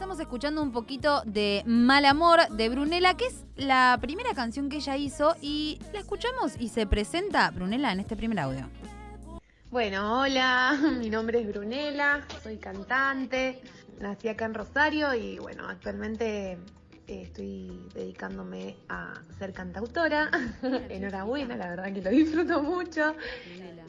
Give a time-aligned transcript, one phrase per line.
[0.00, 4.78] estamos escuchando un poquito de Mal Amor de Brunella, que es la primera canción que
[4.78, 8.66] ella hizo y la escuchamos y se presenta Brunella en este primer audio.
[9.70, 13.60] Bueno, hola, mi nombre es Brunella, soy cantante,
[14.00, 20.30] nací acá en Rosario y bueno, actualmente eh, estoy dedicándome a ser cantautora.
[20.88, 23.16] Enhorabuena, la verdad que lo disfruto mucho.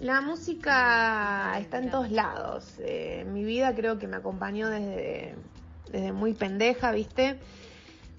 [0.02, 2.76] La música está en todos lados.
[2.80, 5.36] Eh, mi vida creo que me acompañó desde,
[5.92, 7.40] desde muy pendeja, ¿viste?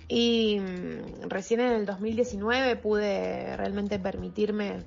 [0.09, 4.84] Y mm, recién en el 2019 pude realmente permitirme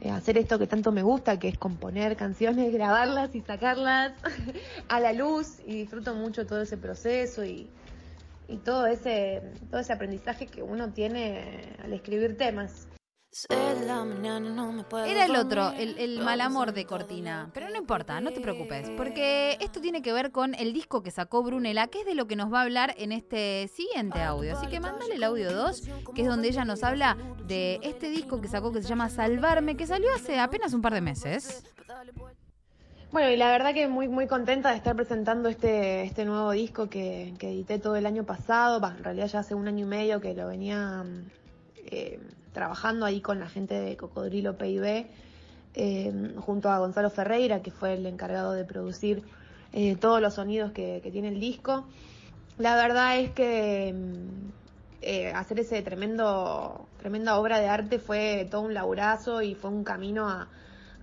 [0.00, 4.12] eh, hacer esto que tanto me gusta, que es componer canciones, grabarlas y sacarlas
[4.88, 5.58] a la luz.
[5.66, 7.68] Y disfruto mucho todo ese proceso y,
[8.48, 12.88] y todo ese, todo ese aprendizaje que uno tiene al escribir temas.
[15.06, 17.50] Era el otro, el, el mal amor de Cortina.
[17.52, 21.10] Pero no importa, no te preocupes, porque esto tiene que ver con el disco que
[21.10, 24.56] sacó Brunella, que es de lo que nos va a hablar en este siguiente audio.
[24.56, 25.82] Así que mándale el audio 2,
[26.14, 29.76] que es donde ella nos habla de este disco que sacó que se llama Salvarme,
[29.76, 31.62] que salió hace apenas un par de meses.
[33.12, 36.88] Bueno, y la verdad que muy muy contenta de estar presentando este, este nuevo disco
[36.88, 39.88] que, que edité todo el año pasado, bah, en realidad ya hace un año y
[39.88, 41.45] medio que lo venía eh,
[42.56, 45.06] trabajando ahí con la gente de Cocodrilo PIB,
[45.74, 49.22] eh, junto a Gonzalo Ferreira, que fue el encargado de producir
[49.74, 51.86] eh, todos los sonidos que, tiene el disco.
[52.56, 53.94] La verdad es que
[55.02, 59.84] eh, hacer ese tremendo, tremenda obra de arte fue todo un laburazo y fue un
[59.84, 60.48] camino a,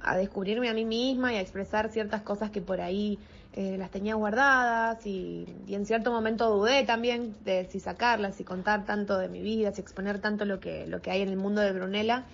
[0.03, 3.17] a descubrirme a mí misma y a expresar ciertas cosas que por ahí
[3.53, 8.85] eh, las tenía guardadas y, en cierto momento dudé también de si sacarlas, si contar
[8.85, 11.61] tanto de mi vida, si exponer tanto lo que, lo que hay en el mundo
[11.61, 12.25] de Brunella.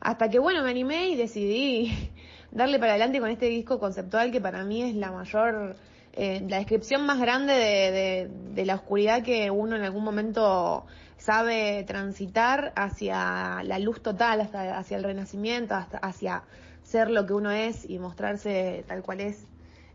[0.00, 2.10] Hasta que bueno, me animé y decidí
[2.52, 5.76] darle para adelante con este disco conceptual que para mí es la mayor,
[6.12, 10.84] eh, la descripción más grande de, de, de la oscuridad que uno en algún momento
[11.24, 16.42] sabe transitar hacia la luz total, hasta, hacia el renacimiento, hasta, hacia
[16.84, 19.46] ser lo que uno es y mostrarse tal cual es.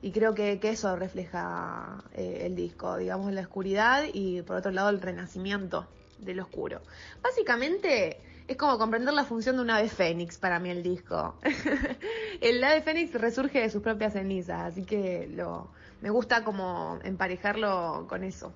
[0.02, 4.72] Y creo que, que eso refleja eh, el disco, digamos, la oscuridad y por otro
[4.72, 6.82] lado el renacimiento del oscuro.
[7.22, 8.18] Básicamente
[8.48, 11.36] es como comprender la función de un ave fénix para mí el disco.
[12.42, 15.70] el ave fénix resurge de sus propias cenizas, así que lo,
[16.02, 18.54] me gusta como emparejarlo con eso.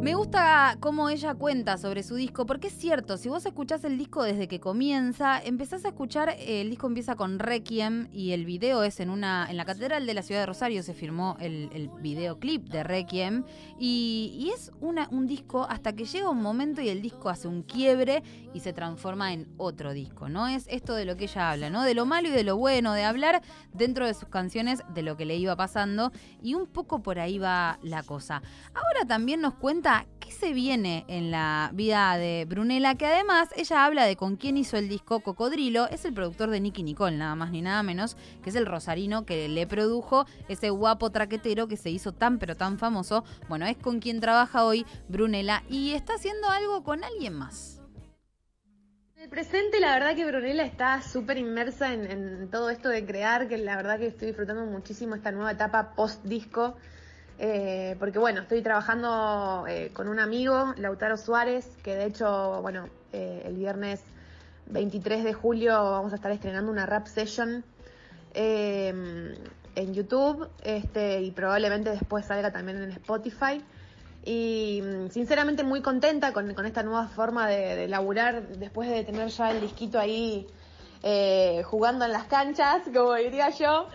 [0.00, 3.98] Me gusta cómo ella cuenta sobre su disco, porque es cierto, si vos escuchás el
[3.98, 8.44] disco desde que comienza, empezás a escuchar, eh, el disco empieza con Requiem y el
[8.44, 11.70] video es en una, en la Catedral de la Ciudad de Rosario se firmó el,
[11.72, 13.44] el videoclip de Requiem
[13.80, 17.62] y, y es un disco hasta que llega un momento y el disco hace un
[17.62, 18.22] quiebre
[18.54, 20.46] y se transforma en otro disco, ¿no?
[20.46, 21.82] Es esto de lo que ella habla, ¿no?
[21.82, 23.42] De lo malo y de lo bueno, de hablar
[23.72, 26.12] dentro de sus canciones de lo que le iba pasando
[26.42, 28.42] y un poco por ahí va la cosa.
[28.72, 29.85] Ahora también nos cuenta
[30.18, 34.56] qué se viene en la vida de Brunella, que además ella habla de con quién
[34.56, 38.16] hizo el disco Cocodrilo, es el productor de Nicky Nicole, nada más ni nada menos,
[38.42, 42.56] que es el rosarino que le produjo ese guapo traquetero que se hizo tan pero
[42.56, 43.24] tan famoso.
[43.48, 47.80] Bueno, es con quien trabaja hoy Brunella y está haciendo algo con alguien más.
[49.14, 53.46] En el presente, la verdad que Brunella está súper inmersa en, todo esto de crear,
[53.46, 56.76] que la verdad que estoy disfrutando muchísimo esta nueva etapa post-disco.
[57.38, 62.88] Eh, porque bueno, estoy trabajando eh, con un amigo, Lautaro Suárez, que de hecho, bueno,
[63.12, 64.00] eh, el viernes
[64.66, 67.64] 23 de julio vamos a estar estrenando una rap session
[68.38, 73.62] en YouTube este, y probablemente después salga también en Spotify.
[74.24, 79.28] Y sinceramente muy contenta con, con esta nueva forma de, de, laburar después de tener
[79.28, 80.46] ya el disquito ahí
[81.64, 83.88] jugando en las canchas, como diría yo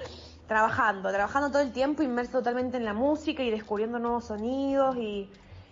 [0.52, 5.30] trabajando, trabajando todo el tiempo, inmerso totalmente en la música y descubriendo nuevos sonidos y,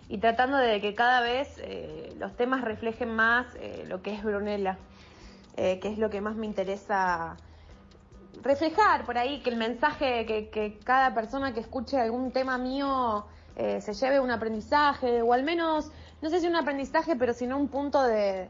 [0.08, 4.24] y tratando de que cada vez eh, los temas reflejen más eh, lo que es
[4.24, 4.78] Brunella,
[5.58, 7.36] eh, que es lo que más me interesa
[8.42, 13.26] reflejar por ahí, que el mensaje, que, cada persona que escuche algún tema mío
[13.56, 15.90] se lleve un aprendizaje, o al menos,
[16.22, 18.48] no sé si un aprendizaje, pero sino un punto de,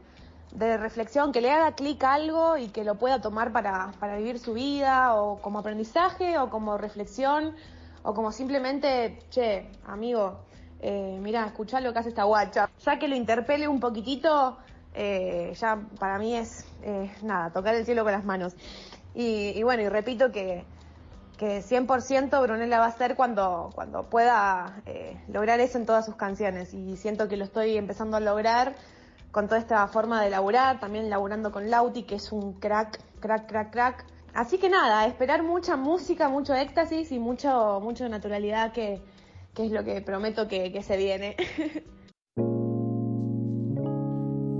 [0.51, 4.39] de reflexión, que le haga clic algo y que lo pueda tomar para, para vivir
[4.39, 7.55] su vida, o como aprendizaje, o como reflexión,
[8.03, 10.39] o como simplemente, che, amigo,
[10.81, 12.69] eh, mira, escuchá lo que hace esta guacha.
[12.83, 14.57] Ya que lo interpele un poquitito,
[14.93, 18.53] eh, ya para mí es, eh, nada, tocar el cielo con las manos.
[19.13, 20.65] Y, y bueno, y repito que,
[21.37, 26.15] que 100% Brunella va a ser cuando, cuando pueda eh, lograr eso en todas sus
[26.15, 26.73] canciones.
[26.73, 28.75] Y siento que lo estoy empezando a lograr
[29.31, 33.47] con toda esta forma de laburar, también laburando con Lauti, que es un crack, crack,
[33.47, 39.01] crack, crack, así que nada, esperar mucha música, mucho éxtasis y mucho, mucho naturalidad que,
[39.53, 41.35] que es lo que prometo que, que se viene.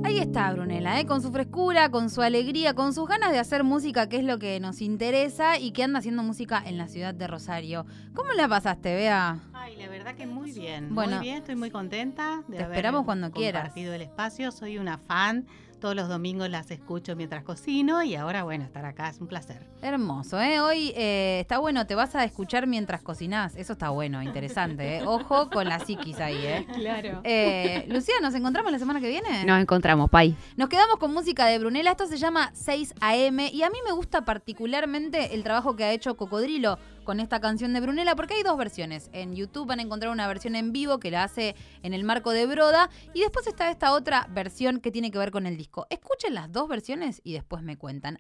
[0.04, 1.06] Ahí está Brunella, ¿eh?
[1.06, 4.40] con su frescura, con su alegría, con sus ganas de hacer música, que es lo
[4.40, 7.86] que nos interesa, y que anda haciendo música en la ciudad de Rosario.
[8.14, 9.51] ¿Cómo la pasaste, Bea?
[9.62, 10.96] Ay, la verdad que muy bien.
[10.96, 13.62] Bueno, muy bien, estoy muy contenta de te esperamos cuando quieras.
[13.62, 14.52] compartido el espacio.
[14.52, 15.46] Soy una fan
[15.82, 19.68] todos los domingos las escucho mientras cocino y ahora, bueno, estar acá es un placer.
[19.82, 20.62] Hermoso, ¿eh?
[20.62, 23.56] Hoy eh, está bueno, te vas a escuchar mientras cocinás.
[23.56, 25.04] Eso está bueno, interesante, ¿eh?
[25.06, 26.68] Ojo con la psiquis ahí, ¿eh?
[26.76, 27.22] Claro.
[27.24, 29.44] Eh, Lucía, ¿nos encontramos la semana que viene?
[29.44, 30.36] Nos encontramos, Pai.
[30.56, 31.92] Nos quedamos con música de Brunella.
[31.92, 35.92] Esto se llama 6 AM y a mí me gusta particularmente el trabajo que ha
[35.92, 39.10] hecho Cocodrilo con esta canción de Brunella, porque hay dos versiones.
[39.14, 42.32] En YouTube van a encontrar una versión en vivo que la hace en el marco
[42.32, 45.88] de Broda, y después está esta otra versión que tiene que ver con el disco.
[45.90, 48.10] Escuchen las dos versiones y después me cuentan.